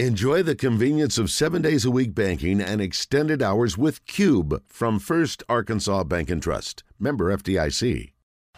Enjoy 0.00 0.42
the 0.42 0.56
convenience 0.56 1.18
of 1.18 1.30
seven 1.30 1.62
days 1.62 1.84
a 1.84 1.90
week 1.90 2.16
banking 2.16 2.60
and 2.60 2.80
extended 2.80 3.40
hours 3.40 3.78
with 3.78 4.04
Cube 4.06 4.60
from 4.66 4.98
First 4.98 5.44
Arkansas 5.48 6.02
Bank 6.02 6.30
and 6.30 6.42
Trust. 6.42 6.82
Member 6.98 7.32
FDIC. 7.36 8.10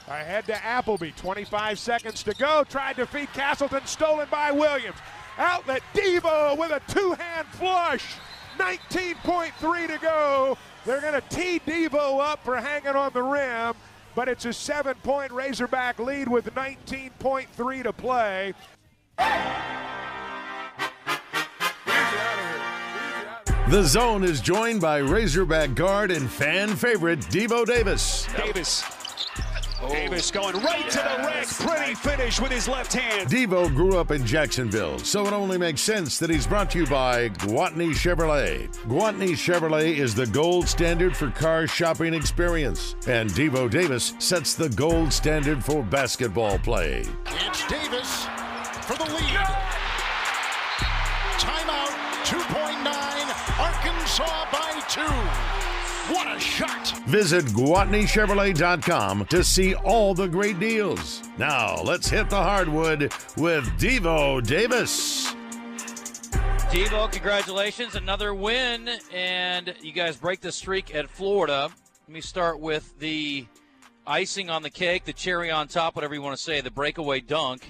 Ahead 0.09 0.47
to 0.47 0.65
Appleby. 0.65 1.11
25 1.11 1.79
seconds 1.79 2.23
to 2.23 2.33
go. 2.37 2.65
Tried 2.65 2.97
to 2.97 3.07
feed 3.07 3.31
Castleton. 3.35 3.85
Stolen 3.85 4.27
by 4.31 4.51
Williams. 4.51 4.97
Outlet 5.37 5.83
Devo 5.93 6.57
with 6.57 6.71
a 6.71 6.81
two 6.91 7.13
hand 7.13 7.47
flush. 7.49 8.15
19.3 8.57 9.87
to 9.89 9.99
go. 9.99 10.57
They're 10.87 11.03
going 11.03 11.21
to 11.21 11.29
tee 11.29 11.61
Devo 11.67 12.19
up 12.19 12.43
for 12.47 12.57
hanging 12.57 12.97
on 12.97 13.13
the 13.13 13.23
rim, 13.23 13.75
but 14.15 14.31
it's 14.31 14.47
a 14.47 14.55
seven 14.55 14.95
point 15.03 15.31
Razorback 15.33 15.99
lead 15.99 16.29
with 16.29 16.47
19.3 16.55 17.83
to 17.83 17.93
play. 17.93 18.55
The 23.69 23.83
zone 23.83 24.23
is 24.23 24.41
joined 24.41 24.81
by 24.81 24.99
Razorback 24.99 25.75
guard 25.75 26.13
and 26.13 26.31
fan 26.31 26.77
favorite 26.77 27.19
Devo 27.19 27.67
Davis. 27.67 28.29
Davis. 28.37 28.85
Davis 29.91 30.31
going 30.31 30.55
right 30.63 30.89
to 30.89 30.99
the 30.99 31.27
rack. 31.27 31.49
Pretty 31.49 31.95
finish 31.97 32.41
with 32.41 32.53
his 32.53 32.69
left 32.69 32.93
hand. 32.93 33.29
Devo 33.29 33.69
grew 33.75 33.99
up 33.99 34.13
in 34.13 34.25
Jacksonville, 34.25 35.01
so 35.01 35.27
it 35.27 35.33
only 35.33 35.59
makes 35.59 35.81
sense 35.81 36.17
that 36.21 36.31
he's 36.31 36.47
brought 36.47 36.71
to 36.71 36.79
you 36.79 36.87
by 36.87 37.29
Gwatney 37.31 37.91
Chevrolet. 37.91 38.69
Gwatney 38.87 39.31
Chevrolet 39.31 39.97
is 39.97 40.15
the 40.15 40.29
gold 40.29 40.69
standard 40.69 41.17
for 41.17 41.33
car 41.33 41.67
shopping 41.67 42.15
experience, 42.15 42.95
and 43.09 43.29
Devo 43.31 43.69
Davis 43.69 44.15
sets 44.21 44.55
the 44.55 44.69
gold 44.71 45.13
standard 45.13 45.65
for 45.65 45.83
basketball 45.83 46.59
play. 46.61 47.05
It's 47.27 47.67
Davis 47.67 48.27
for 48.83 48.97
the 48.97 49.13
lead. 49.13 49.47
Timeout, 51.39 51.93
2.9, 52.25 53.26
Arkansas 53.59 54.47
by 54.53 54.83
two. 54.89 55.03
What 56.15 56.37
a 56.37 56.39
shot! 56.39 56.97
Visit 57.07 57.45
GwatneyChevrolet.com 57.47 59.27
to 59.27 59.43
see 59.43 59.75
all 59.75 60.15
the 60.15 60.29
great 60.29 60.61
deals. 60.61 61.23
Now, 61.37 61.77
let's 61.83 62.09
hit 62.09 62.31
the 62.31 62.37
hardwood 62.37 63.13
with 63.37 63.65
Devo 63.79 64.47
Davis. 64.47 65.35
Devo, 66.71 67.11
congratulations. 67.11 67.95
Another 67.97 68.35
win, 68.35 68.89
and 69.13 69.75
you 69.83 69.93
guys 69.93 70.17
break 70.17 70.41
the 70.41 70.53
streak 70.53 70.95
at 70.95 71.09
Florida. 71.11 71.71
Let 72.07 72.13
me 72.13 72.21
start 72.21 72.61
with 72.61 72.97
the 72.99 73.47
icing 74.07 74.49
on 74.49 74.63
the 74.63 74.71
cake, 74.71 75.05
the 75.05 75.13
cherry 75.13 75.51
on 75.51 75.67
top, 75.67 75.97
whatever 75.97 76.15
you 76.15 76.23
want 76.23 76.37
to 76.37 76.43
say, 76.43 76.61
the 76.61 76.71
breakaway 76.71 77.21
dunk. 77.21 77.63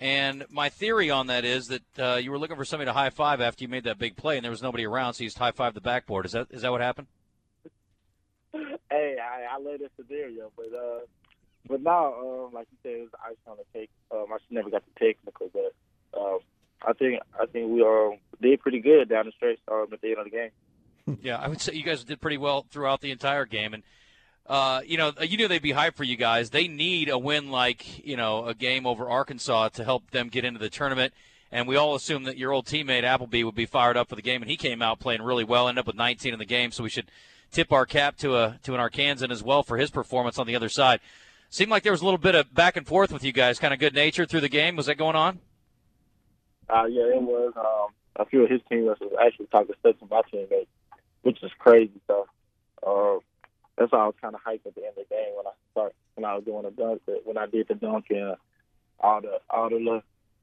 And 0.00 0.44
my 0.50 0.68
theory 0.68 1.10
on 1.10 1.28
that 1.28 1.44
is 1.44 1.66
that 1.66 1.98
uh, 1.98 2.16
you 2.16 2.30
were 2.30 2.38
looking 2.38 2.56
for 2.56 2.64
somebody 2.64 2.88
to 2.88 2.92
high 2.92 3.10
five 3.10 3.40
after 3.40 3.62
you 3.64 3.68
made 3.68 3.84
that 3.84 3.98
big 3.98 4.16
play, 4.16 4.36
and 4.36 4.44
there 4.44 4.50
was 4.50 4.62
nobody 4.62 4.84
around, 4.84 5.14
so 5.14 5.22
you 5.22 5.28
just 5.28 5.38
high 5.38 5.52
five 5.52 5.74
the 5.74 5.80
backboard. 5.80 6.26
Is 6.26 6.32
that 6.32 6.48
is 6.50 6.62
that 6.62 6.72
what 6.72 6.80
happened? 6.80 7.06
hey, 8.52 9.16
I, 9.20 9.54
I 9.54 9.58
love 9.58 9.78
this 9.78 9.90
scenario, 9.96 10.50
but 10.56 10.66
uh, 10.76 11.00
but 11.68 11.80
now, 11.82 12.14
um, 12.14 12.52
like 12.52 12.66
you 12.70 12.78
said, 12.82 12.92
it 12.92 13.00
was 13.02 13.10
ice 13.24 13.36
on 13.46 13.56
the 13.56 13.78
cake. 13.78 13.90
Um, 14.10 14.26
I 14.30 14.36
never 14.50 14.70
got 14.70 14.82
the 14.84 15.06
technical, 15.06 15.50
but 15.52 15.74
um, 16.18 16.38
I 16.86 16.92
think 16.92 17.20
I 17.40 17.46
think 17.46 17.70
we 17.70 17.82
um, 17.82 18.18
did 18.40 18.60
pretty 18.60 18.80
good 18.80 19.08
down 19.08 19.26
the 19.26 19.32
stretch 19.32 19.58
um, 19.70 19.86
at 19.92 20.00
the 20.00 20.08
end 20.08 20.18
of 20.18 20.24
the 20.24 20.30
game. 20.30 21.18
yeah, 21.22 21.36
I 21.36 21.48
would 21.48 21.60
say 21.60 21.74
you 21.74 21.82
guys 21.82 22.04
did 22.04 22.20
pretty 22.20 22.38
well 22.38 22.66
throughout 22.70 23.00
the 23.00 23.10
entire 23.10 23.46
game, 23.46 23.74
and 23.74 23.82
uh, 24.46 24.82
you 24.84 24.98
know, 24.98 25.12
you 25.20 25.36
knew 25.36 25.48
they'd 25.48 25.62
be 25.62 25.72
hyped 25.72 25.96
for 25.96 26.04
you 26.04 26.16
guys. 26.16 26.50
They 26.50 26.68
need 26.68 27.08
a 27.08 27.18
win 27.18 27.50
like 27.50 28.04
you 28.04 28.16
know 28.16 28.46
a 28.46 28.54
game 28.54 28.86
over 28.86 29.08
Arkansas 29.08 29.70
to 29.70 29.84
help 29.84 30.10
them 30.10 30.28
get 30.28 30.44
into 30.44 30.60
the 30.60 30.70
tournament. 30.70 31.14
And 31.50 31.68
we 31.68 31.76
all 31.76 31.94
assume 31.94 32.24
that 32.24 32.36
your 32.36 32.52
old 32.52 32.66
teammate 32.66 33.04
Appleby 33.04 33.44
would 33.44 33.54
be 33.54 33.66
fired 33.66 33.96
up 33.96 34.08
for 34.08 34.16
the 34.16 34.22
game, 34.22 34.42
and 34.42 34.50
he 34.50 34.56
came 34.56 34.82
out 34.82 34.98
playing 34.98 35.22
really 35.22 35.44
well, 35.44 35.68
ended 35.68 35.82
up 35.82 35.86
with 35.86 35.94
19 35.94 36.32
in 36.32 36.38
the 36.38 36.44
game. 36.44 36.72
So 36.72 36.82
we 36.82 36.90
should 36.90 37.10
tip 37.52 37.72
our 37.72 37.86
cap 37.86 38.16
to 38.18 38.36
a 38.36 38.58
to 38.64 38.74
an 38.74 38.80
Arkansan 38.80 39.30
as 39.30 39.42
well 39.42 39.62
for 39.62 39.78
his 39.78 39.90
performance 39.90 40.38
on 40.38 40.46
the 40.46 40.56
other 40.56 40.68
side. 40.68 41.00
Seemed 41.48 41.70
like 41.70 41.84
there 41.84 41.92
was 41.92 42.02
a 42.02 42.04
little 42.04 42.18
bit 42.18 42.34
of 42.34 42.52
back 42.52 42.76
and 42.76 42.86
forth 42.86 43.12
with 43.12 43.22
you 43.22 43.32
guys, 43.32 43.60
kind 43.60 43.72
of 43.72 43.78
good 43.78 43.94
nature 43.94 44.26
through 44.26 44.40
the 44.40 44.48
game. 44.48 44.74
Was 44.74 44.86
that 44.86 44.96
going 44.96 45.14
on? 45.14 45.38
Uh, 46.68 46.84
yeah, 46.86 47.04
it 47.04 47.22
was. 47.22 47.52
Um, 47.56 47.94
a 48.16 48.24
few 48.24 48.42
of 48.44 48.50
his 48.50 48.60
teammates 48.68 49.00
was 49.00 49.12
actually 49.24 49.46
talking 49.46 49.74
stuff 49.80 49.98
to 50.00 50.06
my 50.10 50.22
teammates, 50.30 50.70
which 51.22 51.42
is 51.42 51.50
crazy. 51.58 52.00
So 52.08 52.26
uh, 52.84 53.18
that's 53.76 53.92
why 53.92 54.00
I 54.00 54.06
was 54.06 54.14
kind 54.20 54.34
of 54.34 54.40
hyped 54.42 54.66
at 54.66 54.74
the 54.74 54.82
end 54.82 54.96
of 54.96 55.08
the 55.08 55.14
game 55.14 55.34
when 55.36 55.46
I 55.46 55.50
start 55.72 55.94
when 56.14 56.24
I 56.24 56.34
was 56.34 56.44
doing 56.44 56.62
the 56.62 56.70
dunk. 56.70 57.02
When 57.24 57.38
I 57.38 57.46
did 57.46 57.68
the 57.68 57.74
dunk 57.74 58.06
and 58.10 58.36
all 59.00 59.20
the 59.20 59.40
all 59.50 59.68
the 59.68 59.76
little, 59.76 60.02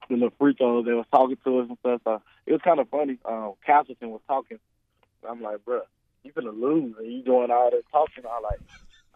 the 0.10 0.16
little 0.16 0.34
free 0.38 0.54
throws, 0.54 0.86
they 0.86 0.94
was 0.94 1.06
talking 1.12 1.38
to 1.44 1.60
us 1.60 1.70
and 1.70 1.78
stuff. 1.80 2.02
So 2.04 2.22
it 2.46 2.52
was 2.52 2.62
kind 2.62 2.80
of 2.80 2.90
funny. 2.90 3.18
Um, 3.26 3.54
Castleton 3.66 4.10
was 4.10 4.22
talking. 4.28 4.60
I'm 5.28 5.42
like, 5.42 5.60
bruh, 5.66 5.82
you 6.24 6.32
gonna 6.32 6.52
lose 6.52 6.96
and 6.98 7.12
you 7.12 7.24
doing 7.24 7.52
all 7.52 7.72
this 7.72 7.84
talking. 7.92 8.24
I 8.30 8.40
like, 8.42 8.60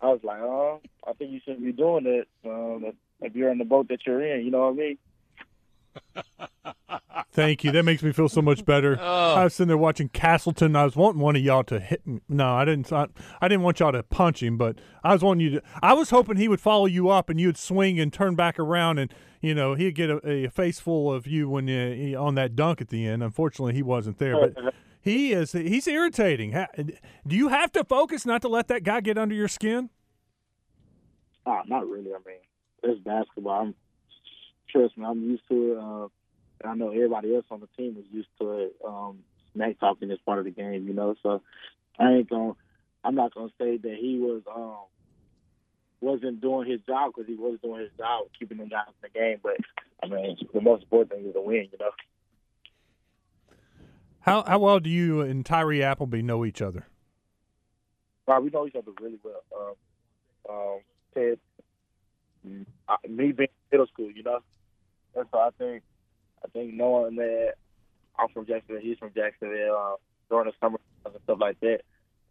I 0.01 0.07
was 0.07 0.21
like, 0.23 0.41
oh, 0.41 0.81
I 1.05 1.13
think 1.13 1.31
you 1.31 1.39
shouldn't 1.43 1.65
be 1.65 1.71
doing 1.71 2.05
it. 2.05 2.27
Um, 2.45 2.93
if 3.21 3.35
you're 3.35 3.51
in 3.51 3.57
the 3.57 3.65
boat 3.65 3.87
that 3.89 4.05
you're 4.05 4.25
in, 4.25 4.45
you 4.45 4.51
know 4.51 4.71
what 4.71 4.73
I 4.73 4.77
mean. 4.77 4.97
Thank 7.35 7.63
you. 7.63 7.71
That 7.71 7.83
makes 7.83 8.01
me 8.01 8.11
feel 8.13 8.29
so 8.29 8.41
much 8.41 8.65
better. 8.65 8.99
Oh. 9.05 9.35
I 9.35 9.43
was 9.43 9.53
sitting 9.53 9.67
there 9.67 9.77
watching 9.77 10.09
Castleton. 10.09 10.75
I 10.75 10.83
was 10.83 10.95
wanting 10.95 11.21
one 11.21 11.35
of 11.35 11.41
y'all 11.41 11.63
to 11.65 11.79
hit. 11.79 12.05
Me. 12.07 12.21
No, 12.29 12.55
I 12.55 12.65
didn't. 12.65 12.91
I, 12.91 13.07
I 13.41 13.47
didn't 13.47 13.63
want 13.63 13.79
y'all 13.79 13.91
to 13.91 14.01
punch 14.03 14.41
him, 14.41 14.57
but 14.57 14.79
I 15.03 15.13
was 15.13 15.21
wanting 15.21 15.45
you 15.45 15.59
to. 15.59 15.61
I 15.83 15.93
was 15.93 16.09
hoping 16.09 16.37
he 16.37 16.47
would 16.47 16.61
follow 16.61 16.85
you 16.85 17.09
up 17.09 17.29
and 17.29 17.39
you 17.39 17.47
would 17.47 17.57
swing 17.57 17.99
and 17.99 18.11
turn 18.11 18.35
back 18.35 18.57
around, 18.57 18.97
and 18.99 19.13
you 19.41 19.53
know 19.53 19.75
he'd 19.75 19.93
get 19.95 20.09
a, 20.09 20.27
a 20.27 20.49
face 20.49 20.79
full 20.79 21.11
of 21.11 21.27
you 21.27 21.49
when 21.49 21.67
you 21.67 22.17
on 22.17 22.35
that 22.35 22.55
dunk 22.55 22.81
at 22.81 22.87
the 22.87 23.05
end. 23.05 23.21
Unfortunately, 23.21 23.73
he 23.73 23.83
wasn't 23.83 24.17
there, 24.17 24.39
but 24.39 24.73
he 25.01 25.33
is. 25.33 25.51
He's 25.51 25.87
irritating. 25.87 26.51
Do 27.27 27.35
you 27.35 27.49
have 27.49 27.71
to 27.73 27.83
focus 27.83 28.25
not 28.25 28.41
to 28.43 28.47
let 28.47 28.67
that 28.69 28.83
guy 28.83 29.01
get 29.01 29.17
under 29.17 29.35
your 29.35 29.49
skin? 29.49 29.89
Ah, 31.45 31.61
not 31.67 31.87
really. 31.87 32.11
I 32.11 32.17
mean, 32.25 32.39
it's 32.81 32.99
basketball. 33.01 33.61
I'm, 33.61 33.75
trust 34.71 34.97
me, 34.97 35.05
I'm 35.05 35.21
used 35.21 35.43
to 35.49 35.71
it. 35.73 35.77
Uh, 35.77 36.07
and 36.65 36.71
I 36.71 36.75
know 36.75 36.91
everybody 36.91 37.35
else 37.35 37.45
on 37.51 37.59
the 37.59 37.67
team 37.77 37.95
is 37.99 38.05
used 38.11 38.29
to 38.39 38.51
it. 38.53 38.75
Um, 38.85 39.19
smack 39.53 39.79
talking 39.79 40.09
is 40.09 40.17
part 40.25 40.39
of 40.39 40.45
the 40.45 40.51
game, 40.51 40.87
you 40.87 40.93
know. 40.93 41.15
So 41.21 41.41
I 41.99 42.13
ain't 42.13 42.29
gonna. 42.29 42.53
I'm 43.03 43.13
not 43.13 43.35
gonna 43.35 43.51
say 43.59 43.77
that 43.77 43.97
he 43.99 44.17
was 44.19 44.41
um 44.53 44.85
wasn't 46.01 46.41
doing 46.41 46.69
his 46.69 46.81
job 46.81 47.11
because 47.13 47.27
he 47.27 47.35
was 47.35 47.59
doing 47.61 47.81
his 47.81 47.91
job, 47.97 48.25
keeping 48.37 48.57
them 48.57 48.69
guys 48.69 48.87
in 48.87 48.93
the 49.13 49.19
game. 49.19 49.39
But 49.43 49.57
I 50.03 50.07
mean, 50.07 50.37
the 50.53 50.61
most 50.61 50.83
important 50.83 51.11
thing 51.11 51.27
is 51.27 51.33
to 51.33 51.41
win, 51.41 51.67
you 51.71 51.77
know. 51.79 51.91
How 54.21 54.43
how 54.43 54.57
well 54.57 54.79
do 54.79 54.89
you 54.89 55.21
and 55.21 55.45
Tyree 55.45 55.83
Appleby 55.83 56.23
know 56.23 56.45
each 56.45 56.63
other? 56.63 56.87
Well, 58.25 58.41
we 58.41 58.49
know 58.49 58.65
each 58.65 58.75
other 58.75 58.91
really 58.99 59.19
well. 59.23 59.43
Um, 59.55 59.75
um, 60.49 60.79
Ted, 61.13 61.37
I, 62.89 62.95
me 63.07 63.33
being 63.33 63.49
middle 63.71 63.85
school, 63.85 64.09
you 64.09 64.23
know, 64.23 64.39
and 65.15 65.27
so 65.31 65.37
I 65.37 65.49
think, 65.59 65.83
I 66.43 66.47
think 66.49 66.73
knowing 66.73 67.15
that 67.17 67.53
I'm 68.17 68.29
from 68.29 68.45
Jacksonville, 68.45 68.81
he's 68.81 68.97
from 68.97 69.11
Jacksonville, 69.15 69.75
uh, 69.77 69.95
during 70.29 70.47
the 70.47 70.53
summer 70.59 70.79
and 71.05 71.13
stuff 71.23 71.39
like 71.39 71.59
that, 71.61 71.81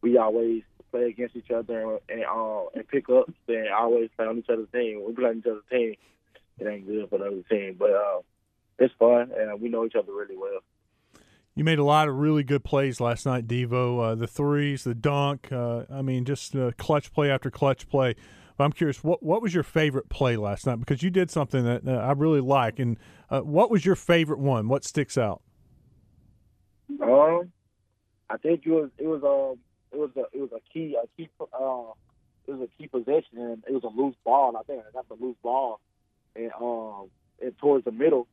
we 0.03 0.19
always 0.19 0.63
play 0.91 1.09
against 1.09 1.37
each 1.37 1.51
other 1.51 1.81
and 1.81 2.01
and, 2.09 2.25
uh, 2.25 2.67
and 2.75 2.87
pick 2.89 3.09
up 3.09 3.31
and 3.49 3.69
always 3.69 4.11
play 4.17 4.27
on 4.27 4.39
each 4.39 4.49
other's 4.49 4.69
team. 4.73 5.03
We 5.07 5.13
play 5.13 5.31
on 5.31 5.39
each 5.39 5.47
other's 5.47 5.63
team, 5.71 5.95
it 6.59 6.67
ain't 6.67 6.87
good 6.87 7.09
for 7.09 7.19
the 7.19 7.27
other 7.27 7.43
team, 7.51 7.77
but 7.79 7.91
uh, 7.91 8.21
it's 8.79 8.95
fun 8.99 9.33
and 9.37 9.61
we 9.61 9.69
know 9.69 9.85
each 9.85 9.95
other 9.95 10.13
really 10.13 10.37
well. 10.37 10.61
You 11.57 11.63
made 11.63 11.79
a 11.79 11.85
lot 11.85 12.09
of 12.09 12.17
really 12.17 12.43
good 12.43 12.65
plays 12.65 13.01
last 13.01 13.27
night, 13.27 13.47
Devo. 13.47 14.03
Uh, 14.03 14.15
the 14.17 14.27
threes, 14.27 14.83
the 14.83 14.95
dunk. 14.95 15.53
Uh, 15.53 15.85
I 15.89 16.03
mean, 16.03 16.25
just 16.25 16.57
uh, 16.57 16.73
clutch 16.77 17.13
play 17.13 17.31
after 17.31 17.49
clutch 17.49 17.89
play. 17.89 18.17
But 18.57 18.65
I'm 18.65 18.73
curious, 18.73 19.03
what 19.03 19.23
what 19.23 19.43
was 19.43 19.55
your 19.55 19.65
favorite 19.65 20.09
play 20.09 20.37
last 20.37 20.67
night? 20.67 20.79
Because 20.79 21.03
you 21.03 21.11
did 21.11 21.31
something 21.31 21.65
that 21.65 21.87
uh, 21.87 21.93
I 21.93 22.13
really 22.13 22.41
like. 22.41 22.79
And 22.79 22.99
uh, 23.31 23.41
what 23.41 23.71
was 23.71 23.85
your 23.85 23.97
favorite 23.97 24.39
one? 24.39 24.69
What 24.69 24.85
sticks 24.85 25.19
out? 25.19 25.43
Um, 27.03 27.51
I 28.31 28.37
think 28.37 28.63
it 28.65 28.71
was 28.71 28.91
it 28.99 29.07
was 29.07 29.23
um 29.25 29.59
it 29.93 29.99
was 29.99 30.11
a 30.17 30.37
it 30.37 30.41
was 30.41 30.51
a 30.53 30.61
key 30.73 30.97
a 31.03 31.07
key 31.17 31.29
uh 31.41 31.93
it 32.47 32.53
was 32.53 32.69
a 32.69 32.69
key 32.79 32.87
possession 32.87 33.39
and 33.39 33.65
it 33.67 33.73
was 33.73 33.85
a 33.85 33.89
loose 33.89 34.17
ball. 34.25 34.57
I 34.57 34.63
think 34.63 34.83
I 34.87 34.93
got 34.93 35.09
the 35.09 35.17
loose 35.23 35.37
ball 35.43 35.81
and 36.37 36.53
um 36.61 37.09
and 37.43 37.57
towards 37.59 37.85
the 37.85 37.93
middle 37.93 38.29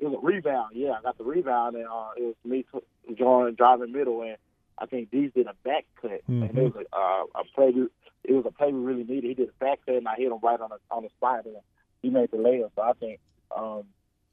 it 0.00 0.06
was 0.06 0.18
a 0.20 0.26
rebound. 0.26 0.74
Yeah, 0.74 0.92
I 0.92 1.02
got 1.02 1.18
the 1.18 1.24
rebound, 1.24 1.76
and 1.76 1.86
uh, 1.86 2.10
it 2.16 2.22
was 2.22 2.34
me 2.44 2.64
t- 2.72 3.14
drawing, 3.14 3.54
driving 3.54 3.92
middle, 3.92 4.22
and 4.22 4.36
I 4.80 4.86
think 4.86 5.10
Dees 5.10 5.30
did 5.34 5.46
a 5.46 5.54
back 5.64 5.84
cut, 6.00 6.22
mm-hmm. 6.28 6.42
and 6.42 6.58
it 6.58 6.62
was 6.62 6.72
a, 6.76 6.96
uh, 6.96 7.40
a 7.40 7.44
play. 7.54 7.70
We, 7.70 7.88
it 8.24 8.32
was 8.32 8.44
a 8.46 8.50
play 8.50 8.72
we 8.72 8.80
really 8.80 9.04
needed. 9.04 9.24
He 9.24 9.34
did 9.34 9.48
a 9.48 9.64
back 9.64 9.80
cut, 9.84 9.96
and 9.96 10.08
I 10.08 10.16
hit 10.16 10.32
him 10.32 10.38
right 10.42 10.60
on 10.60 10.70
the 10.70 10.78
on 10.90 11.02
the 11.02 11.10
spot, 11.10 11.44
and 11.44 11.56
he 12.02 12.10
made 12.10 12.30
the 12.30 12.38
layup. 12.38 12.70
So 12.74 12.82
I 12.82 12.92
think 12.94 13.20
um, 13.56 13.84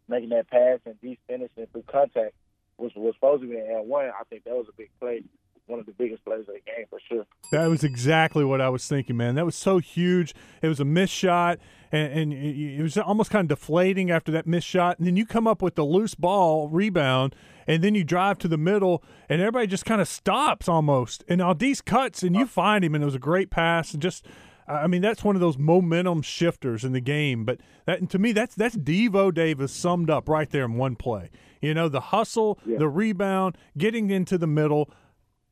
making 0.08 0.30
that 0.30 0.50
pass 0.50 0.80
and 0.86 1.00
Dees 1.02 1.18
finishing 1.28 1.68
through 1.72 1.84
contact, 1.92 2.34
which 2.78 2.94
was 2.96 3.14
supposed 3.16 3.42
to 3.42 3.50
be 3.50 3.58
an 3.58 3.88
one, 3.88 4.06
I 4.06 4.24
think 4.30 4.46
that 4.46 4.56
was 4.56 4.68
a 4.70 4.78
big 4.78 4.90
play. 5.00 5.24
One 5.68 5.80
of 5.80 5.86
the 5.86 5.92
biggest 5.92 6.24
plays 6.26 6.42
of 6.42 6.48
the 6.48 6.62
game 6.66 6.86
for 6.90 7.00
sure. 7.08 7.26
That 7.52 7.68
was 7.68 7.84
exactly 7.84 8.44
what 8.44 8.62
I 8.62 8.70
was 8.70 8.88
thinking, 8.88 9.18
man. 9.18 9.36
That 9.36 9.46
was 9.46 9.56
so 9.56 9.78
huge. 9.80 10.34
It 10.62 10.68
was 10.68 10.80
a 10.80 10.86
missed 10.86 11.14
shot, 11.14 11.60
and, 11.92 12.12
and 12.12 12.34
it 12.34 12.82
was 12.82 12.98
almost 12.98 13.32
kind 13.32 13.50
of 13.50 13.60
deflating 13.60 14.10
after 14.12 14.32
that 14.32 14.48
missed 14.48 14.68
shot. 14.68 14.98
And 14.98 15.08
then 15.08 15.16
you 15.16 15.26
come 15.26 15.48
up 15.48 15.62
with 15.62 15.76
the 15.76 15.84
loose 15.86 16.16
ball 16.16 16.68
rebound, 16.70 17.36
and 17.68 17.84
then 17.84 17.96
you 17.96 18.04
drive 18.04 18.38
to 18.40 18.48
the 18.48 18.58
middle, 18.58 19.04
and 19.30 19.42
everybody 19.42 19.68
just 19.68 19.86
kind 19.86 20.02
of 20.02 20.08
stops 20.08 20.68
almost. 20.68 21.24
And 21.28 21.42
Au'Diese 21.42 21.84
cuts, 21.84 22.24
and 22.24 22.36
you 22.36 22.44
uh. 22.44 22.48
find 22.48 22.84
him, 22.84 22.96
and 22.96 23.04
it 23.04 23.06
was 23.06 23.16
a 23.16 23.20
great 23.20 23.50
pass. 23.50 23.94
And 23.94 24.02
just, 24.02 24.26
I 24.68 24.88
mean, 24.88 25.02
that's 25.02 25.24
one 25.24 25.36
of 25.36 25.42
those 25.42 25.58
momentum 25.58 26.22
shifters 26.22 26.84
in 26.84 26.94
the 26.94 27.02
game. 27.02 27.46
But 27.46 27.60
that, 27.86 28.10
to 28.10 28.20
me, 28.20 28.32
that's 28.32 28.56
that's 28.56 28.76
Devo 28.78 29.34
Davis 29.34 29.72
summed 29.72 30.10
up 30.10 30.28
right 30.30 30.50
there 30.50 30.66
in 30.66 30.76
one 30.76 30.96
play. 30.96 31.30
You 31.62 31.74
know, 31.74 31.90
the 31.90 32.00
hustle, 32.02 32.60
Yeah. 32.66 32.78
the 32.78 32.88
rebound, 32.88 33.58
getting 33.78 34.10
into 34.12 34.38
the 34.38 34.46
middle, 34.48 34.90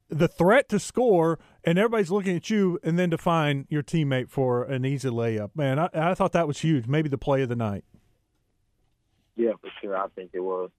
the 0.10 0.28
threat 0.28 0.70
to 0.70 0.80
score, 0.80 1.40
and 1.64 1.78
everybody's 1.78 2.12
looking 2.12 2.36
at 2.36 2.50
you, 2.50 2.80
and 2.84 2.98
then 2.98 3.10
to 3.10 3.18
find 3.18 3.66
your 3.70 3.84
teammate 3.84 4.30
for 4.30 4.64
an 4.64 4.86
easy 4.86 5.10
layup. 5.10 5.52
Man, 5.56 5.80
I, 5.80 5.90
I 5.94 6.14
thought 6.14 6.32
that 6.34 6.48
was 6.48 6.60
huge. 6.60 6.88
Maybe 6.88 7.10
the 7.10 7.18
play 7.18 7.42
of 7.42 7.50
the 7.50 7.56
night. 7.56 7.84
Yeah, 9.36 9.54
for 9.60 9.70
sure. 9.82 9.98
I 9.98 10.08
think 10.16 10.32
it 10.34 10.40
was. 10.40 10.70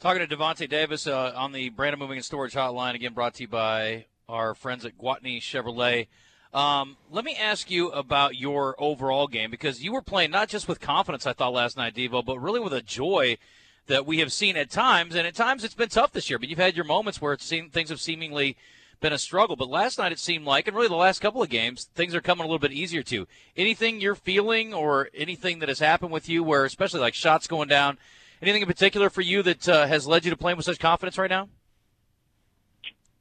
Talking 0.00 0.26
to 0.26 0.36
Davonte 0.36 0.68
Davis 0.68 1.06
uh, 1.06 1.32
on 1.36 1.52
the 1.52 1.68
Brandon 1.68 2.00
Moving 2.00 2.16
and 2.16 2.24
Storage 2.24 2.54
Hotline, 2.54 2.94
again 2.94 3.12
brought 3.12 3.34
to 3.34 3.42
you 3.42 3.48
by 3.48 4.06
our 4.28 4.54
friends 4.54 4.84
at 4.84 4.98
Gwatney 4.98 5.38
Chevrolet. 5.38 6.08
Um, 6.52 6.96
let 7.10 7.24
me 7.24 7.36
ask 7.36 7.70
you 7.70 7.88
about 7.90 8.36
your 8.36 8.74
overall 8.82 9.26
game 9.26 9.50
because 9.50 9.82
you 9.82 9.92
were 9.92 10.02
playing 10.02 10.30
not 10.30 10.48
just 10.48 10.68
with 10.68 10.80
confidence, 10.80 11.26
I 11.26 11.32
thought 11.32 11.52
last 11.52 11.76
night, 11.76 11.94
Devo, 11.94 12.24
but 12.24 12.38
really 12.40 12.60
with 12.60 12.72
a 12.72 12.82
joy 12.82 13.38
that 13.86 14.06
we 14.06 14.18
have 14.18 14.32
seen 14.32 14.56
at 14.56 14.70
times, 14.70 15.14
and 15.14 15.26
at 15.26 15.34
times 15.34 15.64
it's 15.64 15.74
been 15.74 15.88
tough 15.88 16.12
this 16.12 16.30
year. 16.30 16.38
But 16.38 16.48
you've 16.48 16.58
had 16.58 16.76
your 16.76 16.84
moments 16.84 17.20
where 17.20 17.32
it's 17.32 17.44
seen, 17.44 17.70
things 17.70 17.90
have 17.90 18.00
seemingly 18.00 18.56
been 19.00 19.12
a 19.12 19.18
struggle. 19.18 19.56
But 19.56 19.68
last 19.68 19.98
night 19.98 20.12
it 20.12 20.18
seemed 20.18 20.46
like, 20.46 20.66
and 20.66 20.76
really 20.76 20.88
the 20.88 20.94
last 20.94 21.20
couple 21.20 21.42
of 21.42 21.50
games, 21.50 21.84
things 21.94 22.14
are 22.14 22.20
coming 22.20 22.44
a 22.44 22.46
little 22.46 22.58
bit 22.58 22.72
easier 22.72 23.02
to. 23.02 23.26
Anything 23.56 24.00
you're 24.00 24.14
feeling 24.14 24.72
or 24.72 25.10
anything 25.14 25.58
that 25.58 25.68
has 25.68 25.80
happened 25.80 26.12
with 26.12 26.28
you, 26.28 26.42
where 26.42 26.64
especially 26.64 27.00
like 27.00 27.14
shots 27.14 27.46
going 27.46 27.68
down, 27.68 27.98
anything 28.40 28.62
in 28.62 28.68
particular 28.68 29.10
for 29.10 29.20
you 29.20 29.42
that 29.42 29.68
uh, 29.68 29.86
has 29.86 30.06
led 30.06 30.24
you 30.24 30.30
to 30.30 30.36
playing 30.36 30.56
with 30.56 30.66
such 30.66 30.78
confidence 30.78 31.18
right 31.18 31.30
now? 31.30 31.48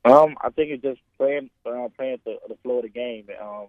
Um, 0.03 0.35
I 0.41 0.49
think 0.49 0.71
it's 0.71 0.83
just 0.83 1.01
playing, 1.17 1.49
uh, 1.65 1.87
playing 1.95 2.17
the, 2.25 2.37
the 2.47 2.55
flow 2.63 2.77
of 2.77 2.83
the 2.83 2.89
game. 2.89 3.27
Um, 3.39 3.67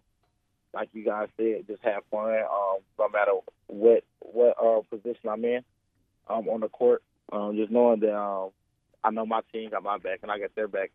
like 0.73 0.89
you 0.93 1.05
guys 1.05 1.29
said, 1.37 1.67
just 1.67 1.83
have 1.83 2.03
fun. 2.11 2.33
Um, 2.33 2.79
no 2.99 3.09
matter 3.09 3.33
what 3.67 4.05
what 4.21 4.57
uh, 4.63 4.81
position 4.89 5.29
I'm 5.29 5.45
in, 5.45 5.63
um, 6.29 6.49
on 6.49 6.61
the 6.61 6.69
court. 6.69 7.03
Um, 7.33 7.57
just 7.57 7.71
knowing 7.71 8.01
that 8.01 8.17
um, 8.17 8.51
I 9.03 9.11
know 9.11 9.25
my 9.25 9.41
team 9.53 9.71
got 9.71 9.83
my 9.83 9.99
back 9.99 10.21
and 10.23 10.31
I 10.31 10.39
got 10.39 10.55
their 10.55 10.69
back 10.69 10.91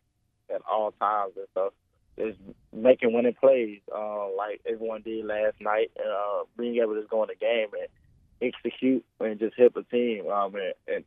at 0.54 0.62
all 0.70 0.92
times, 0.92 1.32
and 1.36 1.46
so 1.54 1.72
just 2.16 2.38
making 2.72 3.12
winning 3.12 3.34
plays, 3.34 3.80
uh, 3.94 4.28
like 4.36 4.60
everyone 4.66 5.02
did 5.02 5.24
last 5.24 5.60
night, 5.60 5.90
and 5.96 6.08
uh, 6.08 6.44
being 6.56 6.76
able 6.76 6.94
to 6.94 7.00
just 7.00 7.10
go 7.10 7.22
in 7.22 7.28
the 7.28 7.34
game 7.34 7.68
and 7.78 7.88
execute 8.40 9.04
and 9.20 9.38
just 9.38 9.56
help 9.56 9.76
a 9.76 9.82
team. 9.84 10.28
Um, 10.28 10.54
and, 10.54 10.74
and 10.86 11.04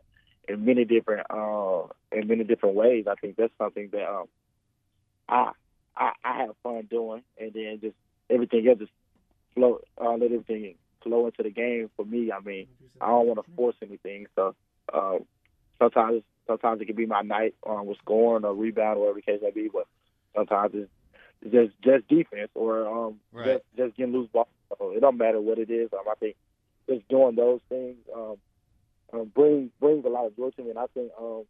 in 0.48 0.66
many 0.66 0.86
different 0.86 1.28
uh, 1.30 1.84
in 2.12 2.28
many 2.28 2.44
different 2.44 2.76
ways. 2.76 3.06
I 3.08 3.16
think 3.16 3.36
that's 3.36 3.54
something 3.58 3.90
that 3.92 4.10
um, 4.10 4.28
I, 5.30 5.52
I 5.96 6.12
I 6.24 6.38
have 6.40 6.56
fun 6.64 6.88
doing, 6.90 7.24
and 7.40 7.54
then 7.54 7.80
just 7.82 7.96
everything 8.30 8.68
else 8.68 8.80
just 8.80 8.92
flow. 9.56 9.80
Uh, 10.00 10.14
let 10.14 10.32
everything 10.32 10.76
flow 11.04 11.26
into 11.26 11.44
the 11.44 11.50
game 11.50 11.90
for 11.96 12.06
me. 12.06 12.32
I 12.32 12.40
mean, 12.40 12.68
I 13.02 13.08
don't 13.08 13.28
want 13.28 13.40
to 13.44 13.52
force 13.56 13.76
anything, 13.82 14.28
so 14.36 14.56
uh, 14.94 15.18
sometimes 15.80 16.24
sometimes 16.48 16.82
it 16.82 16.86
can 16.86 16.96
be 16.96 17.06
my 17.06 17.22
night 17.22 17.56
um, 17.68 17.86
with 17.88 17.98
scoring 18.00 18.46
or 18.46 18.54
rebound 18.54 18.98
or 18.98 19.02
whatever 19.02 19.20
the 19.26 19.32
case 19.32 19.40
may 19.42 19.52
be, 19.52 19.70
but 19.72 19.88
sometimes 20.36 20.74
it's 20.76 20.92
just 21.54 21.72
just 21.84 22.08
defense 22.08 22.52
or 22.56 22.88
um, 22.88 23.16
Right. 23.34 23.46
just 23.54 23.64
just 23.78 23.98
getting 23.98 24.14
loose 24.14 24.30
ball. 24.32 24.48
So 24.78 24.92
it 24.92 25.00
don't 25.02 25.18
matter 25.18 25.42
what 25.42 25.60
it 25.60 25.70
is. 25.70 25.90
Um, 25.94 26.06
I 26.10 26.16
think 26.16 26.36
just 26.90 27.08
doing 27.10 27.36
those 27.36 27.60
things 27.70 27.98
um, 28.16 28.36
um, 29.14 29.32
brings 29.34 29.72
brings 29.80 30.06
a 30.06 30.10
lot 30.10 30.26
of 30.28 30.36
joy 30.36 30.50
to 30.52 30.64
me, 30.64 30.70
and 30.70 30.80
I 30.80 30.86
think 30.94 31.12
um, 31.20 31.44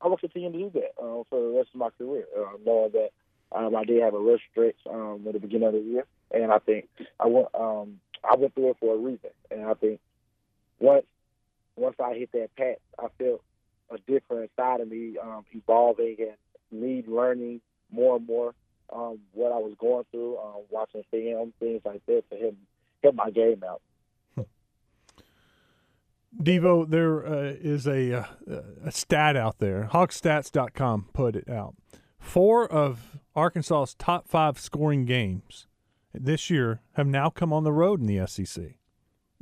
I 0.00 0.08
will 0.08 0.16
continue 0.16 0.50
to 0.52 0.58
do 0.58 0.70
that 0.74 1.02
um, 1.02 1.24
for 1.28 1.40
the 1.40 1.56
rest 1.56 1.70
of 1.74 1.78
my 1.80 1.90
career, 1.98 2.24
uh, 2.38 2.56
knowing 2.64 2.92
that 2.92 3.10
um, 3.52 3.74
I 3.76 3.84
did 3.84 4.02
have 4.02 4.14
a 4.14 4.18
rough 4.18 4.40
stretch 4.50 4.76
um, 4.88 5.24
at 5.26 5.32
the 5.34 5.40
beginning 5.40 5.68
of 5.68 5.74
the 5.74 5.80
year, 5.80 6.06
and 6.32 6.52
I 6.52 6.58
think 6.58 6.88
I 7.18 7.26
went 7.26 7.48
um, 7.54 8.00
I 8.24 8.36
went 8.36 8.54
through 8.54 8.70
it 8.70 8.76
for 8.80 8.94
a 8.94 8.98
reason, 8.98 9.30
and 9.50 9.64
I 9.64 9.74
think 9.74 10.00
once 10.78 11.06
once 11.76 11.96
I 12.02 12.14
hit 12.14 12.30
that 12.32 12.54
patch, 12.56 12.78
I 12.98 13.06
felt 13.18 13.42
a 13.90 13.98
different 14.10 14.50
side 14.56 14.80
of 14.80 14.88
me 14.88 15.16
um, 15.22 15.44
evolving 15.52 16.16
and 16.18 16.80
me 16.80 17.02
learning 17.06 17.60
more 17.90 18.16
and 18.16 18.26
more 18.26 18.54
um, 18.92 19.18
what 19.32 19.52
I 19.52 19.58
was 19.58 19.74
going 19.78 20.04
through, 20.10 20.38
um, 20.38 20.62
watching 20.68 21.02
film, 21.10 21.52
things 21.58 21.82
like 21.84 22.04
that 22.06 22.24
to 22.30 22.36
help 22.36 22.54
help 23.02 23.14
my 23.14 23.30
game 23.30 23.62
out. 23.66 23.82
Devo, 26.42 26.88
there 26.88 27.26
uh, 27.26 27.54
is 27.60 27.86
a, 27.86 28.20
uh, 28.20 28.60
a 28.84 28.92
stat 28.92 29.36
out 29.36 29.58
there. 29.58 29.88
Hogstats.com 29.92 31.08
put 31.12 31.36
it 31.36 31.48
out. 31.48 31.74
Four 32.18 32.70
of 32.70 33.18
Arkansas's 33.34 33.94
top 33.94 34.28
five 34.28 34.58
scoring 34.58 35.06
games 35.06 35.66
this 36.12 36.50
year 36.50 36.80
have 36.94 37.06
now 37.06 37.30
come 37.30 37.52
on 37.52 37.64
the 37.64 37.72
road 37.72 38.00
in 38.00 38.06
the 38.06 38.26
SEC. 38.26 38.76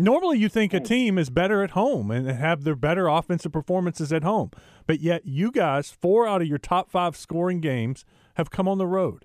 Normally, 0.01 0.39
you 0.39 0.49
think 0.49 0.73
a 0.73 0.79
team 0.79 1.19
is 1.19 1.29
better 1.29 1.65
at 1.65 1.73
home 1.73 2.13
and 2.13 2.29
have 2.31 2.63
their 2.63 2.77
better 2.77 3.09
offensive 3.09 3.51
performances 3.51 4.13
at 4.13 4.23
home, 4.23 4.53
but 4.87 5.01
yet 5.01 5.27
you 5.27 5.51
guys, 5.51 5.91
four 5.91 6.27
out 6.27 6.41
of 6.41 6.47
your 6.47 6.59
top 6.59 6.89
five 6.89 7.17
scoring 7.17 7.61
games 7.61 8.05
have 8.35 8.49
come 8.49 8.69
on 8.69 8.79
the 8.79 8.87
road. 8.87 9.25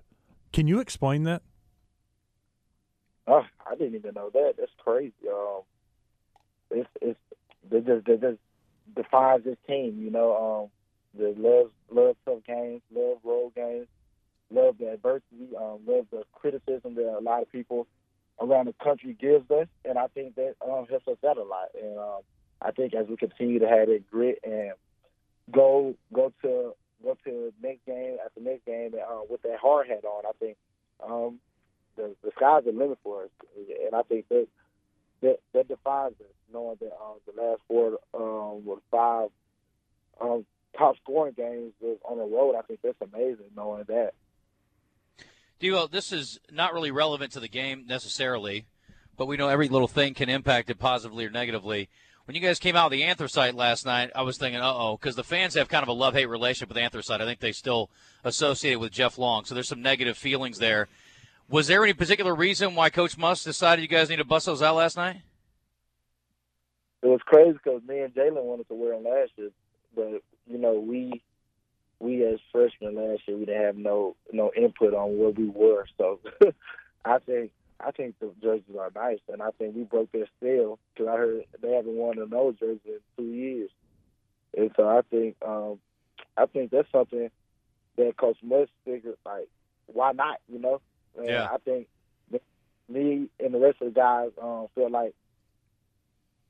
Can 0.52 0.66
you 0.66 0.80
explain 0.80 1.22
that? 1.24 1.42
Oh, 3.28 3.44
I 3.64 3.76
didn't 3.76 3.94
even 3.94 4.14
know 4.14 4.30
that. 4.30 4.54
That's 4.58 4.72
crazy. 4.78 5.12
Um, 5.32 5.60
it's 6.70 6.88
it's 7.00 7.20
that 7.70 7.86
just 7.86 8.06
that 8.06 8.20
just 8.20 8.38
defines 8.96 9.44
this 9.44 9.56
team. 9.68 10.00
You 10.00 10.10
know, 10.10 10.36
um, 10.64 10.70
the 11.20 11.34
love 11.38 11.70
love 11.90 12.16
tough 12.26 12.44
games, 12.46 12.82
love 12.94 13.18
road 13.22 13.52
games, 13.54 13.86
love 14.50 14.76
the 14.78 14.92
adversity, 14.92 15.56
um, 15.56 15.80
love 15.86 16.06
the 16.10 16.24
criticism 16.32 16.94
that 16.94 17.16
a 17.18 17.20
lot 17.20 17.42
of 17.42 17.50
people 17.50 17.86
around 18.40 18.66
the 18.66 18.74
country 18.82 19.16
gives 19.18 19.50
us, 19.50 19.68
and 19.84 19.98
I 19.98 20.08
think 20.08 20.34
that 20.36 20.54
um, 20.64 20.86
helps 20.88 21.08
us 21.08 21.18
out 21.26 21.38
a 21.38 21.42
lot. 21.42 21.68
And 21.80 21.98
um, 21.98 22.20
I 22.60 22.70
think 22.70 22.94
as 22.94 23.06
we 23.08 23.16
continue 23.16 23.58
to 23.60 23.68
have 23.68 23.88
that 23.88 24.10
grit 24.10 24.40
and 24.44 24.72
go 25.52 25.94
go 26.12 26.32
to 26.42 26.74
go 27.02 27.18
to 27.24 27.52
next 27.62 27.84
game 27.86 28.16
after 28.24 28.40
next 28.40 28.64
game 28.64 28.94
and, 28.94 29.02
uh, 29.02 29.22
with 29.28 29.42
that 29.42 29.58
hard 29.60 29.88
hat 29.88 30.04
on, 30.04 30.24
I 30.26 30.32
think 30.38 30.56
um, 31.06 31.38
the 31.96 32.14
the 32.22 32.30
sky's 32.36 32.64
the 32.64 32.72
limit 32.72 32.98
for 33.02 33.24
us, 33.24 33.30
and 33.56 33.94
I 33.94 34.02
think 34.02 34.28
that 34.28 34.48
that, 35.22 35.40
that 35.54 35.68
defines 35.68 36.14
us, 36.20 36.34
knowing 36.52 36.76
that 36.80 36.92
um, 36.92 37.16
the 37.26 37.40
last 37.40 37.60
four 37.68 37.98
um, 38.14 38.62
or 38.66 38.78
five 38.90 39.30
um, 40.20 40.44
top 40.76 40.96
scoring 41.02 41.34
games 41.36 41.72
on 42.04 42.18
the 42.18 42.24
road. 42.24 42.56
I 42.56 42.62
think 42.62 42.80
that's 42.82 43.00
amazing, 43.00 43.50
knowing 43.56 43.84
that. 43.88 44.12
Devo, 45.64 45.90
this 45.90 46.12
is 46.12 46.38
not 46.52 46.74
really 46.74 46.90
relevant 46.90 47.32
to 47.32 47.40
the 47.40 47.48
game 47.48 47.86
necessarily, 47.86 48.66
but 49.16 49.24
we 49.24 49.38
know 49.38 49.48
every 49.48 49.68
little 49.68 49.88
thing 49.88 50.12
can 50.12 50.28
impact 50.28 50.68
it 50.68 50.78
positively 50.78 51.24
or 51.24 51.30
negatively. 51.30 51.88
When 52.26 52.34
you 52.34 52.42
guys 52.42 52.58
came 52.58 52.76
out 52.76 52.90
with 52.90 52.98
the 52.98 53.04
anthracite 53.04 53.54
last 53.54 53.86
night, 53.86 54.10
I 54.14 54.22
was 54.22 54.36
thinking, 54.36 54.60
uh 54.60 54.74
oh, 54.74 54.98
because 55.00 55.16
the 55.16 55.24
fans 55.24 55.54
have 55.54 55.70
kind 55.70 55.82
of 55.82 55.88
a 55.88 55.94
love 55.94 56.12
hate 56.12 56.28
relationship 56.28 56.68
with 56.68 56.76
anthracite. 56.76 57.22
I 57.22 57.24
think 57.24 57.40
they 57.40 57.52
still 57.52 57.88
associate 58.24 58.72
it 58.72 58.80
with 58.80 58.92
Jeff 58.92 59.16
Long, 59.16 59.46
so 59.46 59.54
there's 59.54 59.68
some 59.68 59.80
negative 59.80 60.18
feelings 60.18 60.58
there. 60.58 60.86
Was 61.48 61.66
there 61.66 61.82
any 61.82 61.94
particular 61.94 62.34
reason 62.34 62.74
why 62.74 62.90
Coach 62.90 63.16
Muss 63.16 63.42
decided 63.42 63.80
you 63.80 63.88
guys 63.88 64.10
need 64.10 64.16
to 64.16 64.24
bust 64.24 64.44
those 64.44 64.60
out 64.60 64.76
last 64.76 64.98
night? 64.98 65.22
It 67.02 67.08
was 67.08 67.20
crazy 67.24 67.52
because 67.52 67.80
me 67.88 68.00
and 68.00 68.12
Jalen 68.12 68.42
wanted 68.42 68.68
to 68.68 68.74
wear 68.74 68.92
them 68.92 69.04
last 69.04 69.30
year, 69.36 69.50
but 69.96 70.22
you 70.46 70.58
know 70.58 70.74
we 70.74 71.22
we 72.00 72.24
as 72.24 72.38
freshmen 72.52 72.96
last 72.96 73.22
year 73.26 73.36
we 73.36 73.44
didn't 73.46 73.62
have 73.62 73.76
no 73.76 74.16
no 74.32 74.50
input 74.56 74.94
on 74.94 75.18
where 75.18 75.30
we 75.30 75.48
were. 75.48 75.86
So 75.96 76.20
I 77.04 77.18
think 77.18 77.50
I 77.80 77.90
think 77.90 78.14
the 78.20 78.30
jerseys 78.42 78.76
are 78.78 78.90
nice, 78.94 79.18
and 79.30 79.42
I 79.42 79.50
think 79.58 79.74
we 79.76 79.82
broke 79.84 80.10
their 80.12 80.26
spell 80.38 80.78
because 80.94 81.08
I 81.08 81.16
heard 81.16 81.44
they 81.60 81.72
haven't 81.72 81.94
worn 81.94 82.18
a 82.18 82.26
nose 82.26 82.56
jersey 82.58 82.80
in 82.86 82.98
two 83.16 83.30
years, 83.30 83.70
and 84.56 84.70
so 84.76 84.88
I 84.88 85.02
think 85.10 85.36
um, 85.46 85.78
I 86.36 86.46
think 86.46 86.70
that's 86.70 86.90
something 86.92 87.30
that 87.96 88.16
Coach 88.16 88.38
Muss 88.42 88.68
figured 88.84 89.16
like 89.26 89.48
why 89.86 90.12
not, 90.12 90.38
you 90.48 90.58
know? 90.58 90.80
And 91.16 91.28
Yeah. 91.28 91.48
I 91.52 91.58
think 91.58 91.88
me 92.88 93.28
and 93.40 93.54
the 93.54 93.58
rest 93.58 93.80
of 93.80 93.92
the 93.92 93.98
guys 93.98 94.30
um, 94.40 94.68
feel 94.74 94.90
like 94.90 95.14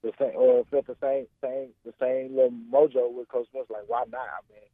the 0.03 0.13
same 0.19 0.33
or 0.35 0.65
felt 0.71 0.87
the 0.87 0.97
same 1.01 1.27
same 1.43 1.69
the 1.85 1.95
same 2.01 2.35
little 2.35 2.51
mojo 2.51 3.13
with 3.13 3.29
Coach 3.29 3.47
Muss. 3.55 3.67
Like, 3.71 3.85
why 3.87 4.05
not? 4.11 4.21
I 4.21 4.41
mean, 4.53 4.69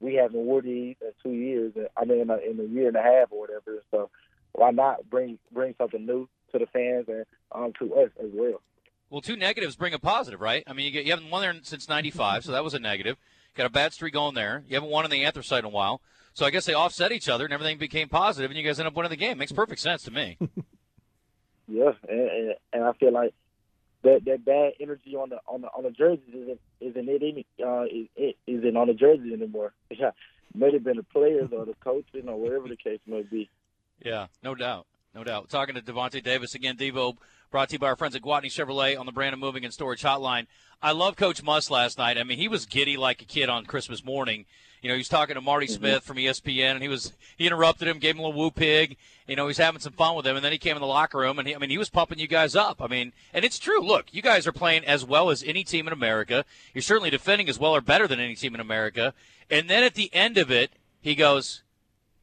we 0.00 0.14
haven't 0.14 0.38
worn 0.44 0.64
these 0.64 0.96
in 1.00 1.12
two 1.22 1.32
years. 1.36 1.72
and- 1.76 1.88
I 1.96 2.04
mean, 2.04 2.20
in 2.20 2.30
a, 2.30 2.36
in 2.36 2.60
a 2.60 2.64
year 2.64 2.88
and 2.88 2.96
a 2.96 3.02
half 3.02 3.28
or 3.30 3.40
whatever. 3.40 3.82
So, 3.90 4.10
why 4.52 4.70
not 4.70 5.08
bring 5.10 5.38
bring 5.52 5.74
something 5.78 6.04
new 6.06 6.28
to 6.52 6.58
the 6.58 6.66
fans 6.66 7.06
and 7.08 7.24
um, 7.52 7.72
to 7.78 7.94
us 7.96 8.10
as 8.22 8.30
well? 8.32 8.60
Well, 9.10 9.20
two 9.20 9.36
negatives 9.36 9.76
bring 9.76 9.94
a 9.94 9.98
positive, 9.98 10.40
right? 10.40 10.62
I 10.66 10.72
mean, 10.74 10.86
you, 10.86 10.92
get, 10.92 11.04
you 11.04 11.12
haven't 11.12 11.30
won 11.30 11.42
there 11.42 11.54
since 11.62 11.88
'95, 11.88 12.44
so 12.44 12.52
that 12.52 12.64
was 12.64 12.74
a 12.74 12.78
negative. 12.78 13.16
Got 13.54 13.66
a 13.66 13.70
bad 13.70 13.92
streak 13.92 14.12
going 14.12 14.34
there. 14.34 14.62
You 14.68 14.74
haven't 14.74 14.90
won 14.90 15.04
in 15.04 15.10
the 15.10 15.24
anthracite 15.24 15.60
in 15.60 15.64
a 15.64 15.70
while. 15.70 16.00
So 16.34 16.46
I 16.46 16.50
guess 16.50 16.66
they 16.66 16.74
offset 16.74 17.10
each 17.10 17.28
other, 17.28 17.44
and 17.44 17.52
everything 17.52 17.78
became 17.78 18.08
positive, 18.08 18.50
and 18.50 18.58
you 18.58 18.64
guys 18.64 18.78
end 18.78 18.86
up 18.86 18.94
winning 18.94 19.10
the 19.10 19.16
game. 19.16 19.38
Makes 19.38 19.52
perfect 19.52 19.80
sense 19.80 20.02
to 20.04 20.10
me. 20.10 20.38
Yeah, 21.70 21.92
and, 22.08 22.20
and, 22.20 22.54
and 22.72 22.84
I 22.84 22.92
feel 22.94 23.12
like 23.12 23.34
that 24.02 24.24
that 24.24 24.44
bad 24.44 24.72
energy 24.80 25.16
on 25.16 25.30
the 25.30 25.38
on 25.46 25.62
the 25.62 25.68
on 25.68 25.84
the 25.84 25.90
jerseys 25.90 26.34
isn't 26.34 26.60
isn't 26.80 27.08
it 27.08 27.22
any 27.22 27.46
uh 27.64 27.84
is, 27.84 28.34
isn't 28.46 28.76
on 28.76 28.88
the 28.88 28.94
jerseys 28.94 29.32
anymore. 29.32 29.72
Yeah, 29.90 30.10
may 30.54 30.72
have 30.72 30.84
been 30.84 30.96
the 30.98 31.02
players 31.02 31.50
or 31.52 31.64
the 31.66 31.74
coaches 31.82 32.24
or 32.26 32.36
whatever 32.36 32.68
the 32.68 32.76
case 32.76 33.00
may 33.06 33.22
be. 33.22 33.50
Yeah, 34.04 34.26
no 34.42 34.54
doubt, 34.54 34.86
no 35.14 35.24
doubt. 35.24 35.48
Talking 35.48 35.74
to 35.74 35.82
Davonte 35.82 36.22
Davis 36.22 36.54
again, 36.54 36.76
Devo, 36.76 37.16
brought 37.50 37.70
to 37.70 37.74
you 37.74 37.78
by 37.78 37.88
our 37.88 37.96
friends 37.96 38.14
at 38.14 38.22
Gwatney 38.22 38.46
Chevrolet 38.46 38.98
on 38.98 39.06
the 39.06 39.12
Brandon 39.12 39.40
Moving 39.40 39.64
and 39.64 39.72
Storage 39.72 40.02
Hotline. 40.02 40.46
I 40.82 40.92
love 40.92 41.16
Coach 41.16 41.42
Muss 41.42 41.70
last 41.70 41.98
night. 41.98 42.18
I 42.18 42.24
mean, 42.24 42.38
he 42.38 42.48
was 42.48 42.66
giddy 42.66 42.96
like 42.96 43.22
a 43.22 43.24
kid 43.24 43.48
on 43.48 43.64
Christmas 43.64 44.04
morning. 44.04 44.44
You 44.82 44.88
know, 44.88 44.94
he 44.94 45.00
was 45.00 45.08
talking 45.08 45.34
to 45.34 45.40
Marty 45.40 45.66
mm-hmm. 45.66 45.74
Smith 45.74 46.04
from 46.04 46.18
ESPN, 46.18 46.72
and 46.72 46.82
he 46.82 46.88
was 46.88 47.12
he 47.36 47.46
interrupted 47.46 47.88
him, 47.88 47.98
gave 47.98 48.14
him 48.14 48.20
a 48.20 48.26
little 48.26 48.38
woo 48.38 48.50
pig. 48.50 48.96
You 49.26 49.34
know, 49.34 49.48
he's 49.48 49.58
having 49.58 49.80
some 49.80 49.92
fun 49.92 50.14
with 50.14 50.26
him, 50.26 50.36
and 50.36 50.44
then 50.44 50.52
he 50.52 50.58
came 50.58 50.76
in 50.76 50.80
the 50.80 50.86
locker 50.86 51.18
room, 51.18 51.38
and 51.38 51.48
he, 51.48 51.54
I 51.54 51.58
mean, 51.58 51.70
he 51.70 51.78
was 51.78 51.90
pumping 51.90 52.18
you 52.18 52.28
guys 52.28 52.54
up. 52.54 52.80
I 52.80 52.86
mean, 52.86 53.12
and 53.34 53.44
it's 53.44 53.58
true. 53.58 53.80
Look, 53.80 54.14
you 54.14 54.22
guys 54.22 54.46
are 54.46 54.52
playing 54.52 54.84
as 54.84 55.04
well 55.04 55.30
as 55.30 55.42
any 55.42 55.64
team 55.64 55.86
in 55.88 55.92
America. 55.92 56.44
You're 56.74 56.82
certainly 56.82 57.10
defending 57.10 57.48
as 57.48 57.58
well 57.58 57.74
or 57.74 57.80
better 57.80 58.06
than 58.06 58.20
any 58.20 58.36
team 58.36 58.54
in 58.54 58.60
America. 58.60 59.14
And 59.50 59.68
then 59.68 59.82
at 59.82 59.94
the 59.94 60.14
end 60.14 60.38
of 60.38 60.50
it, 60.50 60.70
he 61.00 61.16
goes, 61.16 61.62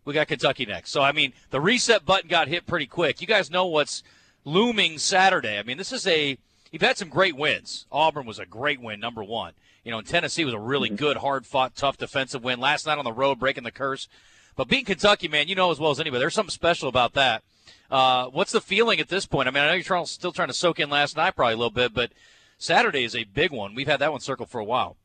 "We 0.05 0.13
got 0.13 0.27
Kentucky 0.27 0.65
next." 0.65 0.91
So 0.91 1.01
I 1.01 1.11
mean, 1.11 1.33
the 1.49 1.59
reset 1.59 2.05
button 2.05 2.29
got 2.29 2.47
hit 2.47 2.65
pretty 2.65 2.87
quick. 2.87 3.19
You 3.19 3.27
guys 3.27 3.51
know 3.51 3.65
what's 3.65 4.01
looming 4.45 4.97
Saturday. 4.97 5.57
I 5.57 5.63
mean, 5.63 5.77
this 5.77 5.91
is 5.91 6.07
a 6.07 6.37
you've 6.71 6.81
had 6.81 6.97
some 6.97 7.09
great 7.09 7.35
wins. 7.35 7.85
Auburn 7.91 8.25
was 8.25 8.39
a 8.39 8.45
great 8.45 8.79
win, 8.79 8.99
number 8.99 9.23
one. 9.23 9.53
You 9.83 9.91
know, 9.91 10.01
Tennessee 10.01 10.45
was 10.45 10.53
a 10.53 10.59
really 10.59 10.89
mm-hmm. 10.89 10.95
good, 10.95 11.17
hard 11.17 11.45
fought, 11.45 11.75
tough 11.75 11.97
defensive 11.97 12.43
win 12.43 12.59
last 12.59 12.87
night 12.87 12.97
on 12.97 13.03
the 13.03 13.11
road, 13.11 13.39
breaking 13.39 13.63
the 13.63 13.71
curse. 13.71 14.07
But 14.55 14.69
beating 14.69 14.85
Kentucky, 14.85 15.27
man, 15.27 15.47
you 15.47 15.55
know 15.55 15.71
as 15.71 15.79
well 15.79 15.91
as 15.91 15.99
anybody, 15.99 16.21
there's 16.21 16.33
something 16.33 16.49
special 16.49 16.87
about 16.87 17.13
that. 17.13 17.43
Uh, 17.91 18.27
what's 18.27 18.51
the 18.51 18.61
feeling 18.61 18.99
at 18.99 19.09
this 19.09 19.25
point? 19.25 19.47
I 19.47 19.51
mean, 19.51 19.63
I 19.63 19.67
know 19.67 19.73
you're 19.73 19.83
trying, 19.83 20.05
still 20.05 20.31
trying 20.31 20.47
to 20.47 20.53
soak 20.53 20.79
in 20.79 20.89
last 20.89 21.17
night 21.17 21.35
probably 21.35 21.53
a 21.53 21.57
little 21.57 21.71
bit, 21.71 21.93
but 21.93 22.11
Saturday 22.57 23.03
is 23.03 23.15
a 23.15 23.25
big 23.25 23.51
one. 23.51 23.75
We've 23.75 23.87
had 23.87 23.99
that 23.99 24.11
one 24.11 24.21
circled 24.21 24.49
for 24.49 24.59
a 24.59 24.63
while. 24.63 24.95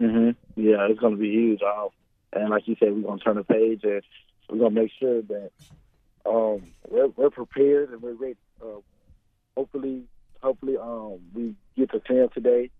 Mhm. 0.00 0.36
Yeah, 0.56 0.86
it's 0.88 1.00
going 1.00 1.14
to 1.14 1.20
be 1.20 1.30
huge. 1.30 1.60
Uh, 1.62 1.88
and 2.32 2.50
like 2.50 2.68
you 2.68 2.76
said, 2.78 2.94
we're 2.94 3.02
going 3.02 3.18
to 3.18 3.24
turn 3.24 3.36
the 3.36 3.44
page 3.44 3.82
and 3.82 4.02
we're 4.48 4.58
going 4.58 4.74
to 4.74 4.80
make 4.82 4.92
sure 4.98 5.22
that 5.22 5.50
um, 6.28 6.62
we're, 6.88 7.08
we're 7.08 7.30
prepared 7.30 7.90
and 7.90 8.02
we're 8.02 8.12
ready. 8.12 8.36
Uh, 8.62 8.80
hopefully, 9.56 10.02
hopefully, 10.42 10.76
um, 10.76 11.18
we 11.34 11.54
get 11.76 11.90
to 11.92 12.00
ten 12.00 12.28
today. 12.34 12.70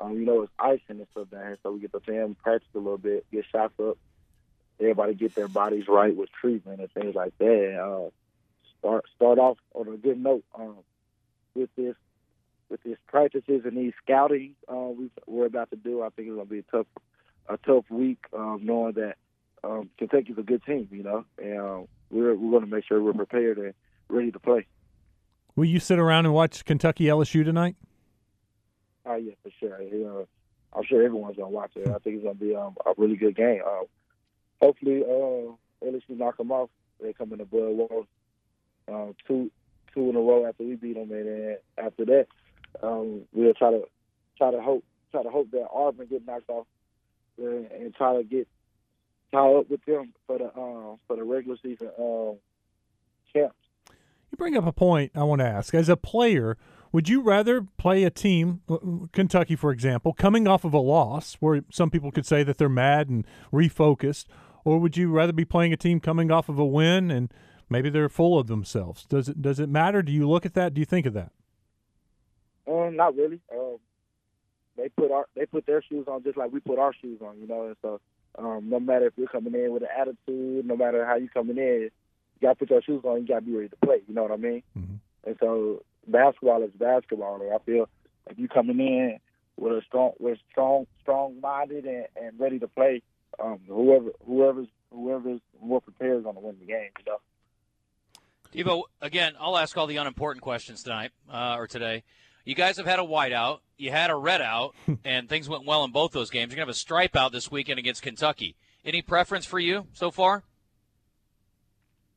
Um, 0.00 0.14
you 0.14 0.24
know, 0.24 0.42
it's 0.42 0.52
icing 0.58 0.98
and 0.98 1.06
stuff 1.10 1.30
down 1.30 1.42
here, 1.42 1.58
so 1.62 1.72
we 1.72 1.80
get 1.80 1.92
to 1.92 2.00
ten, 2.00 2.34
practice 2.42 2.68
a 2.74 2.78
little 2.78 2.98
bit, 2.98 3.26
get 3.32 3.44
shots 3.50 3.74
up. 3.80 3.98
Everybody 4.78 5.14
get 5.14 5.34
their 5.34 5.48
bodies 5.48 5.84
right 5.88 6.16
with 6.16 6.30
treatment 6.40 6.80
and 6.80 6.90
things 6.92 7.14
like 7.14 7.36
that. 7.38 7.78
Uh, 7.78 8.10
start 8.78 9.04
start 9.14 9.38
off 9.38 9.58
on 9.74 9.88
a 9.88 9.96
good 9.96 10.22
note 10.22 10.44
um, 10.58 10.78
with 11.54 11.68
this 11.76 11.94
with 12.70 12.82
these 12.82 12.96
practices 13.08 13.62
and 13.64 13.76
these 13.76 13.92
scouting 14.02 14.54
uh, 14.68 14.76
we, 14.76 15.10
we're 15.26 15.46
about 15.46 15.70
to 15.70 15.76
do. 15.76 16.02
I 16.02 16.08
think 16.10 16.28
it's 16.28 16.34
going 16.36 16.46
to 16.46 16.50
be 16.50 16.58
a 16.60 16.62
tough 16.70 16.86
a 17.48 17.56
tough 17.58 17.84
week, 17.90 18.24
um, 18.36 18.60
knowing 18.62 18.94
that 18.94 19.16
um, 19.64 19.90
Kentucky's 19.98 20.38
a 20.38 20.42
good 20.42 20.64
team, 20.64 20.88
you 20.90 21.02
know, 21.02 21.24
and 21.36 21.60
uh, 21.60 21.80
we're 22.10 22.34
we're 22.34 22.50
going 22.50 22.64
to 22.64 22.74
make 22.74 22.84
sure 22.84 23.02
we're 23.02 23.12
prepared 23.12 23.58
and 23.58 23.74
ready 24.08 24.30
to 24.30 24.38
play. 24.38 24.66
Will 25.56 25.66
you 25.66 25.80
sit 25.80 25.98
around 25.98 26.26
and 26.26 26.34
watch 26.34 26.64
Kentucky 26.64 27.04
LSU 27.04 27.44
tonight? 27.44 27.76
Oh 29.06 29.16
yeah, 29.16 29.32
for 29.42 29.50
sure. 29.58 29.82
You 29.82 30.04
know, 30.04 30.28
I'm 30.72 30.84
sure 30.84 31.02
everyone's 31.02 31.36
gonna 31.36 31.48
watch 31.48 31.72
it. 31.74 31.88
I 31.88 31.98
think 31.98 32.16
it's 32.16 32.24
gonna 32.24 32.34
be 32.34 32.54
um, 32.54 32.76
a 32.86 32.92
really 32.96 33.16
good 33.16 33.36
game. 33.36 33.62
Uh, 33.66 33.84
hopefully, 34.60 35.02
uh, 35.02 35.52
LSU 35.84 36.16
knock 36.16 36.36
them 36.36 36.52
off. 36.52 36.70
They 37.00 37.12
come 37.12 37.32
in 37.32 37.38
the 37.38 37.44
Bud 37.44 37.70
Walton 37.70 38.06
uh, 38.90 39.12
two 39.26 39.50
two 39.94 40.08
in 40.08 40.16
a 40.16 40.20
row 40.20 40.46
after 40.46 40.64
we 40.64 40.76
beat 40.76 40.94
them, 40.94 41.10
and 41.10 41.26
then 41.26 41.56
after 41.78 42.04
that, 42.04 42.26
um, 42.82 43.22
we'll 43.32 43.54
try 43.54 43.70
to 43.70 43.82
try 44.36 44.50
to 44.50 44.60
hope 44.60 44.84
try 45.10 45.22
to 45.22 45.30
hope 45.30 45.50
that 45.50 45.66
Auburn 45.72 46.06
get 46.06 46.26
knocked 46.26 46.48
off 46.48 46.66
and, 47.38 47.70
and 47.70 47.94
try 47.94 48.16
to 48.16 48.22
get 48.22 48.48
tie 49.32 49.52
up 49.54 49.70
with 49.70 49.84
them 49.84 50.12
for 50.26 50.38
the 50.38 50.46
uh, 50.46 50.96
for 51.06 51.16
the 51.16 51.24
regular 51.24 51.56
season 51.62 51.88
uh, 51.98 52.32
champs. 53.32 53.56
You 54.30 54.36
bring 54.36 54.56
up 54.56 54.66
a 54.66 54.72
point 54.72 55.12
I 55.14 55.24
want 55.24 55.40
to 55.40 55.46
ask. 55.46 55.74
As 55.74 55.88
a 55.88 55.96
player, 55.96 56.56
would 56.92 57.08
you 57.08 57.20
rather 57.20 57.62
play 57.78 58.04
a 58.04 58.10
team, 58.10 58.62
uh, 58.68 58.78
Kentucky, 59.12 59.56
for 59.56 59.72
example, 59.72 60.12
coming 60.12 60.46
off 60.46 60.64
of 60.64 60.72
a 60.72 60.78
loss, 60.78 61.36
where 61.40 61.62
some 61.70 61.90
people 61.90 62.10
could 62.10 62.26
say 62.26 62.42
that 62.42 62.58
they're 62.58 62.68
mad 62.68 63.08
and 63.08 63.26
refocused, 63.52 64.26
or 64.64 64.78
would 64.78 64.96
you 64.96 65.10
rather 65.10 65.32
be 65.32 65.44
playing 65.44 65.72
a 65.72 65.76
team 65.76 66.00
coming 66.00 66.30
off 66.30 66.48
of 66.48 66.58
a 66.58 66.64
win 66.64 67.10
and 67.10 67.32
maybe 67.68 67.90
they're 67.90 68.08
full 68.08 68.38
of 68.38 68.46
themselves? 68.46 69.04
Does 69.04 69.28
it 69.28 69.40
does 69.40 69.58
it 69.60 69.68
matter? 69.68 70.02
Do 70.02 70.12
you 70.12 70.28
look 70.28 70.44
at 70.46 70.54
that? 70.54 70.74
Do 70.74 70.80
you 70.80 70.84
think 70.84 71.06
of 71.06 71.14
that? 71.14 71.32
Um, 72.66 72.96
not 72.96 73.16
really. 73.16 73.40
Um, 73.52 73.78
they 74.76 74.88
put 74.88 75.10
our 75.10 75.26
they 75.34 75.46
put 75.46 75.66
their 75.66 75.82
shoes 75.82 76.06
on 76.08 76.22
just 76.22 76.36
like 76.36 76.52
we 76.52 76.60
put 76.60 76.78
our 76.78 76.92
shoes 77.00 77.20
on, 77.20 77.38
you 77.40 77.46
know. 77.46 77.66
And 77.66 77.76
so, 77.82 78.00
um, 78.38 78.68
no 78.68 78.80
matter 78.80 79.06
if 79.06 79.12
you're 79.16 79.28
coming 79.28 79.54
in 79.54 79.72
with 79.72 79.82
an 79.82 79.88
attitude, 79.98 80.66
no 80.66 80.76
matter 80.76 81.04
how 81.04 81.16
you 81.16 81.28
coming 81.28 81.58
in, 81.58 81.90
you 82.40 82.48
got 82.48 82.58
to 82.58 82.66
put 82.66 82.70
your 82.70 82.82
shoes 82.82 83.02
on. 83.04 83.20
You 83.20 83.26
got 83.26 83.40
to 83.40 83.40
be 83.42 83.54
ready 83.54 83.68
to 83.68 83.76
play. 83.76 84.02
You 84.06 84.14
know 84.14 84.22
what 84.22 84.32
I 84.32 84.36
mean? 84.36 84.62
Mm-hmm. 84.78 84.94
And 85.24 85.36
so, 85.40 85.82
basketball 86.06 86.62
is 86.62 86.70
basketball. 86.72 87.40
And 87.42 87.52
I 87.52 87.58
feel 87.58 87.88
if 88.28 88.38
you 88.38 88.48
coming 88.48 88.80
in 88.80 89.18
with 89.56 89.72
a 89.72 89.82
strong, 89.86 90.12
with 90.18 90.38
strong, 90.50 90.86
strong 91.02 91.40
minded 91.40 91.84
and, 91.84 92.06
and 92.16 92.40
ready 92.40 92.58
to 92.58 92.68
play, 92.68 93.02
um, 93.38 93.60
whoever 93.66 94.10
whoever's 94.24 94.68
whoever's 94.92 95.40
more 95.62 95.80
prepared 95.80 96.18
is 96.18 96.22
going 96.24 96.36
to 96.36 96.40
win 96.40 96.56
the 96.60 96.66
game. 96.66 96.90
You 96.98 97.04
know. 97.06 97.18
Devo, 98.52 98.82
again, 99.00 99.34
I'll 99.38 99.56
ask 99.56 99.76
all 99.76 99.86
the 99.86 99.98
unimportant 99.98 100.42
questions 100.42 100.82
tonight 100.82 101.12
uh, 101.30 101.54
or 101.56 101.66
today. 101.66 102.02
You 102.44 102.54
guys 102.54 102.76
have 102.78 102.86
had 102.86 102.98
a 102.98 103.02
whiteout, 103.02 103.60
you 103.76 103.90
had 103.90 104.10
a 104.10 104.16
red 104.16 104.40
out, 104.40 104.74
and 105.04 105.28
things 105.28 105.48
went 105.48 105.66
well 105.66 105.84
in 105.84 105.92
both 105.92 106.12
those 106.12 106.30
games. 106.30 106.50
You're 106.50 106.56
gonna 106.56 106.66
have 106.66 106.74
a 106.74 106.78
stripe 106.78 107.16
out 107.16 107.32
this 107.32 107.50
weekend 107.50 107.78
against 107.78 108.02
Kentucky. 108.02 108.56
Any 108.84 109.02
preference 109.02 109.44
for 109.44 109.58
you 109.58 109.86
so 109.92 110.10
far? 110.10 110.44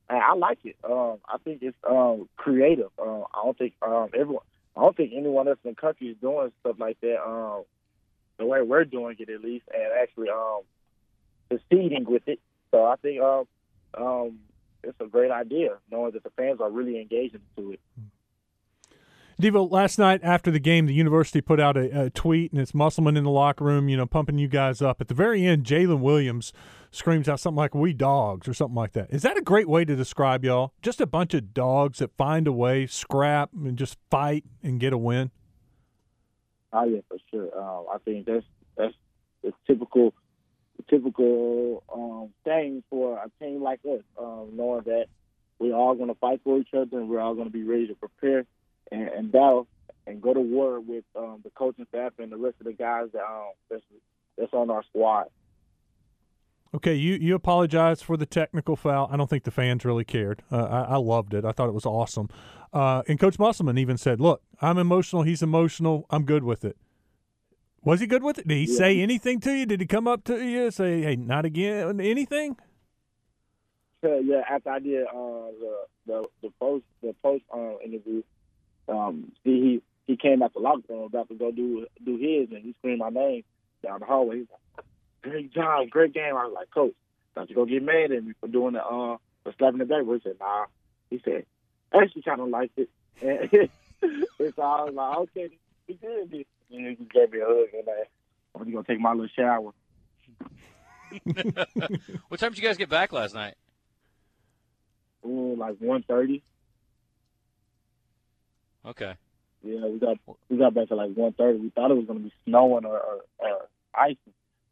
I 0.08 0.34
like 0.34 0.58
it. 0.64 0.76
Um, 0.84 1.18
I 1.26 1.38
think 1.38 1.62
it's 1.62 1.76
um, 1.88 2.28
creative. 2.36 2.90
Uh, 2.98 3.20
I 3.22 3.42
don't 3.44 3.56
think 3.56 3.74
um, 3.82 4.10
everyone. 4.14 4.44
I 4.76 4.80
don't 4.80 4.96
think 4.96 5.12
anyone 5.14 5.48
else 5.48 5.58
in 5.64 5.70
the 5.70 5.76
country 5.76 6.08
is 6.08 6.16
doing 6.20 6.52
stuff 6.60 6.76
like 6.78 7.00
that. 7.00 7.22
Um, 7.24 7.62
the 8.38 8.46
way 8.46 8.60
we're 8.62 8.84
doing 8.84 9.16
it, 9.18 9.28
at 9.28 9.40
least, 9.42 9.64
and 9.72 9.84
actually 10.02 10.28
um, 10.28 10.60
succeeding 11.50 12.04
with 12.06 12.26
it. 12.26 12.40
So 12.70 12.84
I 12.84 12.96
think 12.96 13.20
um, 13.22 13.44
um, 13.96 14.38
it's 14.82 15.00
a 15.00 15.06
great 15.06 15.30
idea, 15.30 15.76
knowing 15.90 16.12
that 16.12 16.24
the 16.24 16.30
fans 16.30 16.60
are 16.60 16.70
really 16.70 17.00
engaging 17.00 17.40
into 17.56 17.72
it. 17.72 17.80
Devo, 19.40 19.68
last 19.68 19.98
night 19.98 20.20
after 20.22 20.50
the 20.50 20.60
game, 20.60 20.86
the 20.86 20.94
university 20.94 21.40
put 21.40 21.58
out 21.58 21.76
a, 21.76 22.04
a, 22.04 22.10
tweet, 22.10 22.52
and 22.52 22.60
it's 22.60 22.72
Musselman 22.72 23.16
in 23.16 23.24
the 23.24 23.30
locker 23.30 23.64
room, 23.64 23.88
you 23.88 23.96
know, 23.96 24.06
pumping 24.06 24.38
you 24.38 24.46
guys 24.46 24.80
up. 24.80 25.00
At 25.00 25.08
the 25.08 25.14
very 25.14 25.44
end, 25.44 25.64
Jalen 25.64 25.98
Williams 25.98 26.52
screams 26.92 27.28
out 27.28 27.40
something 27.40 27.56
like 27.56 27.74
"We 27.74 27.92
dogs" 27.92 28.46
or 28.46 28.54
something 28.54 28.76
like 28.76 28.92
that. 28.92 29.10
Is 29.10 29.22
that 29.22 29.36
a 29.36 29.42
great 29.42 29.68
way 29.68 29.84
to 29.84 29.96
describe 29.96 30.44
y'all? 30.44 30.72
Just 30.82 31.00
a 31.00 31.06
bunch 31.06 31.34
of 31.34 31.52
dogs 31.52 31.98
that 31.98 32.16
find 32.16 32.46
a 32.46 32.52
way, 32.52 32.86
scrap, 32.86 33.50
and 33.52 33.76
just 33.76 33.98
fight 34.08 34.44
and 34.62 34.78
get 34.78 34.92
a 34.92 34.98
win. 34.98 35.32
Oh 36.72 36.84
yeah, 36.84 37.00
for 37.08 37.18
sure. 37.30 37.60
Um, 37.60 37.86
I 37.92 37.98
think 38.04 38.26
that's 38.26 38.46
that's 38.76 38.94
the 39.42 39.52
typical 39.66 40.14
typical 40.88 41.82
um, 41.92 42.30
thing 42.44 42.84
for 42.88 43.18
a 43.18 43.30
team 43.42 43.62
like 43.62 43.80
us, 43.84 44.02
um, 44.16 44.50
knowing 44.54 44.82
that 44.84 45.06
we're 45.58 45.74
all 45.74 45.94
going 45.94 46.08
to 46.08 46.14
fight 46.14 46.40
for 46.44 46.58
each 46.58 46.72
other 46.72 46.98
and 46.98 47.08
we're 47.08 47.20
all 47.20 47.34
going 47.34 47.46
to 47.46 47.52
be 47.52 47.64
ready 47.64 47.86
to 47.88 47.94
prepare 47.94 48.44
and, 48.90 49.08
and 49.08 49.32
battle 49.32 49.66
and 50.06 50.20
go 50.20 50.34
to 50.34 50.40
war 50.40 50.80
with 50.80 51.04
um, 51.16 51.40
the 51.44 51.50
coaching 51.50 51.86
staff 51.88 52.12
and 52.18 52.30
the 52.30 52.36
rest 52.36 52.56
of 52.60 52.66
the 52.66 52.72
guys 52.72 53.08
that 53.12 53.22
um, 53.22 53.52
that's, 53.70 53.82
that's 54.36 54.52
on 54.52 54.70
our 54.70 54.82
squad. 54.84 55.26
Okay, 56.74 56.94
you, 56.94 57.14
you 57.14 57.36
apologize 57.36 58.02
for 58.02 58.16
the 58.16 58.26
technical 58.26 58.74
foul. 58.74 59.08
I 59.10 59.16
don't 59.16 59.30
think 59.30 59.44
the 59.44 59.52
fans 59.52 59.84
really 59.84 60.04
cared. 60.04 60.42
Uh, 60.50 60.64
I, 60.64 60.80
I, 60.82 60.96
loved 60.96 61.32
it. 61.32 61.44
I 61.44 61.52
thought 61.52 61.68
it 61.68 61.74
was 61.74 61.86
awesome. 61.86 62.28
Uh, 62.72 63.02
and 63.06 63.18
Coach 63.20 63.38
Musselman 63.38 63.78
even 63.78 63.96
said, 63.96 64.20
"Look, 64.20 64.42
I'm 64.60 64.76
emotional. 64.76 65.22
He's 65.22 65.40
emotional. 65.40 66.04
I'm 66.10 66.24
good 66.24 66.42
with 66.42 66.64
it." 66.64 66.76
Was 67.84 68.00
he 68.00 68.08
good 68.08 68.24
with 68.24 68.38
it? 68.38 68.48
Did 68.48 68.56
he 68.56 68.72
yeah. 68.72 68.78
say 68.78 69.00
anything 69.00 69.38
to 69.40 69.52
you? 69.52 69.66
Did 69.66 69.80
he 69.80 69.86
come 69.86 70.08
up 70.08 70.24
to 70.24 70.44
you 70.44 70.72
say, 70.72 71.02
"Hey, 71.02 71.14
not 71.14 71.44
again"? 71.44 72.00
Anything? 72.00 72.56
Yeah, 74.02 74.18
yeah. 74.24 74.40
After 74.50 74.70
I 74.70 74.78
did 74.80 75.04
uh, 75.04 75.12
the 75.12 75.76
the 76.06 76.24
the 76.42 76.50
post 76.58 76.84
the 77.02 77.14
post 77.22 77.44
uh, 77.54 77.78
interview, 77.84 78.22
um, 78.88 79.32
he 79.42 79.82
he 80.06 80.16
came 80.16 80.42
out 80.42 80.52
the 80.52 80.60
locker 80.60 80.82
room 80.88 81.04
about 81.04 81.28
to 81.28 81.34
go 81.34 81.50
do 81.50 81.86
do 82.04 82.16
his, 82.16 82.50
and 82.50 82.62
he 82.64 82.74
screamed 82.78 82.98
my 82.98 83.10
name 83.10 83.44
down 83.82 84.00
the 84.00 84.06
hallway. 84.06 84.38
He's 84.38 84.46
like, 84.50 84.86
"Great 85.22 85.52
job, 85.52 85.90
great 85.90 86.12
game." 86.12 86.36
I 86.36 86.46
was 86.46 86.52
like, 86.54 86.70
"Coach, 86.70 86.94
don't 87.34 87.48
you 87.48 87.56
go 87.56 87.64
get 87.64 87.82
mad 87.82 88.12
at 88.12 88.24
me 88.24 88.32
for 88.40 88.48
doing 88.48 88.74
the 88.74 88.84
uh 88.84 89.16
for 89.42 89.54
slapping 89.58 89.78
the 89.78 89.84
back." 89.84 90.04
He 90.04 90.20
said, 90.22 90.36
"Nah." 90.40 90.66
He 91.10 91.20
said, 91.24 91.46
"I 91.92 92.02
actually 92.02 92.22
kind 92.22 92.40
of 92.40 92.48
liked 92.48 92.78
it." 92.78 92.90
And, 94.02 94.52
so 94.54 94.62
I 94.62 94.84
was 94.84 94.94
like, 94.94 95.16
"Okay, 95.16 95.58
he 95.86 95.94
did 95.94 96.30
this," 96.30 96.44
and 96.70 96.98
he 96.98 97.04
gave 97.06 97.32
me 97.32 97.40
a 97.40 97.46
hug 97.46 97.68
and 97.72 97.86
that. 97.86 98.08
I'm 98.54 98.70
gonna 98.70 98.84
take 98.84 99.00
my 99.00 99.12
little 99.12 99.28
shower. 99.34 99.72
what 102.28 102.40
time 102.40 102.50
did 102.50 102.58
you 102.58 102.64
guys 102.64 102.76
get 102.76 102.88
back 102.90 103.12
last 103.12 103.34
night? 103.34 103.54
Ooh, 105.24 105.56
like 105.56 105.76
one 105.78 106.02
thirty. 106.02 106.42
Okay. 108.86 109.14
Yeah, 109.62 109.86
we 109.86 109.98
got 109.98 110.18
we 110.48 110.58
got 110.58 110.74
back 110.74 110.90
at 110.90 110.96
like 110.96 111.14
one 111.14 111.32
thirty. 111.32 111.58
We 111.58 111.70
thought 111.70 111.90
it 111.90 111.96
was 111.96 112.06
gonna 112.06 112.20
be 112.20 112.32
snowing 112.46 112.84
or, 112.84 112.98
or, 112.98 113.20
or 113.38 113.68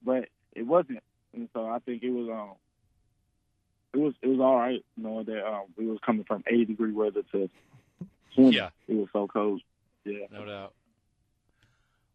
but 0.04 0.28
it 0.54 0.66
wasn't. 0.66 1.02
And 1.34 1.48
so 1.54 1.66
I 1.66 1.78
think 1.78 2.02
it 2.02 2.10
was 2.10 2.28
um 2.28 2.56
it 3.94 3.98
was 3.98 4.14
it 4.22 4.28
was 4.28 4.40
all 4.40 4.56
right 4.56 4.84
knowing 4.96 5.24
that 5.26 5.46
um 5.46 5.62
we 5.76 5.86
was 5.86 5.98
coming 6.04 6.24
from 6.24 6.44
eighty 6.46 6.66
degree 6.66 6.92
weather 6.92 7.22
to 7.32 7.50
20. 8.34 8.56
Yeah. 8.56 8.70
It 8.88 8.94
was 8.94 9.08
so 9.12 9.26
cold. 9.26 9.60
Yeah. 10.04 10.26
No 10.30 10.44
doubt. 10.44 10.72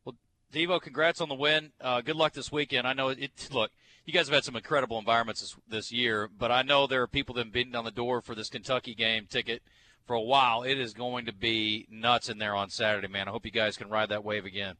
Well, 0.04 0.16
Devo, 0.51 0.82
congrats 0.82 1.22
on 1.22 1.30
the 1.30 1.36
win. 1.36 1.72
Uh, 1.80 2.01
good 2.01 2.16
luck 2.16 2.34
this 2.34 2.51
weekend. 2.51 2.88
I 2.88 2.94
know 2.94 3.10
it. 3.10 3.50
Look, 3.51 3.72
you 4.06 4.13
guys 4.13 4.27
have 4.27 4.36
had 4.36 4.44
some 4.44 4.56
incredible 4.56 4.98
environments 4.98 5.42
this, 5.42 5.56
this 5.68 5.92
year, 5.92 6.27
but 6.27 6.51
I 6.51 6.63
know 6.63 6.88
there 6.88 7.01
are 7.01 7.08
people 7.08 7.36
that 7.36 7.46
have 7.46 7.54
been 7.54 7.75
on 7.75 7.86
the 7.86 7.92
door 7.92 8.22
for 8.22 8.36
this 8.36 8.50
Kentucky 8.50 8.96
game 8.96 9.27
ticket 9.30 9.62
for 10.08 10.16
a 10.16 10.22
while. 10.22 10.64
It 10.64 10.80
is 10.80 10.94
going 10.94 11.26
to 11.26 11.34
be 11.34 11.86
nuts 11.92 12.30
in 12.30 12.38
there 12.38 12.56
on 12.56 12.70
Saturday, 12.70 13.08
man. 13.08 13.28
I 13.28 13.32
hope 13.32 13.46
you 13.46 13.52
guys 13.52 13.78
can 13.78 13.90
ride 13.90 14.10
that 14.10 14.24
wave 14.24 14.46
again. 14.46 14.76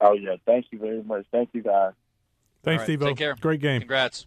Oh 0.00 0.14
yeah, 0.14 0.36
thank 0.44 0.66
you 0.72 0.78
very 0.78 1.02
much. 1.02 1.26
Thank 1.30 1.50
you 1.52 1.62
guys. 1.62 1.92
Thanks, 2.62 2.82
All 2.82 2.88
right, 2.88 2.98
Devo. 2.98 3.08
Take 3.08 3.16
care. 3.18 3.34
Great 3.38 3.60
game. 3.60 3.80
Congrats. 3.80 4.26